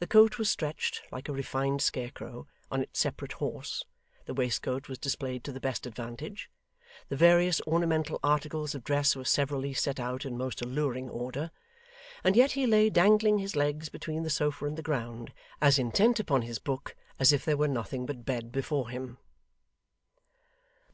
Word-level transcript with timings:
The 0.00 0.06
coat 0.06 0.36
was 0.36 0.50
stretched, 0.50 1.00
like 1.10 1.26
a 1.26 1.32
refined 1.32 1.80
scarecrow, 1.80 2.46
on 2.70 2.82
its 2.82 3.00
separate 3.00 3.32
horse; 3.32 3.86
the 4.26 4.34
waistcoat 4.34 4.86
was 4.86 4.98
displayed 4.98 5.44
to 5.44 5.52
the 5.52 5.60
best 5.60 5.86
advantage; 5.86 6.50
the 7.08 7.16
various 7.16 7.58
ornamental 7.66 8.20
articles 8.22 8.74
of 8.74 8.84
dress 8.84 9.16
were 9.16 9.24
severally 9.24 9.72
set 9.72 9.98
out 9.98 10.26
in 10.26 10.36
most 10.36 10.60
alluring 10.60 11.08
order; 11.08 11.50
and 12.22 12.36
yet 12.36 12.52
he 12.52 12.66
lay 12.66 12.90
dangling 12.90 13.38
his 13.38 13.56
legs 13.56 13.88
between 13.88 14.24
the 14.24 14.28
sofa 14.28 14.66
and 14.66 14.76
the 14.76 14.82
ground, 14.82 15.32
as 15.62 15.78
intent 15.78 16.20
upon 16.20 16.42
his 16.42 16.58
book 16.58 16.94
as 17.18 17.32
if 17.32 17.42
there 17.46 17.56
were 17.56 17.66
nothing 17.66 18.04
but 18.04 18.26
bed 18.26 18.52
before 18.52 18.90
him. 18.90 19.16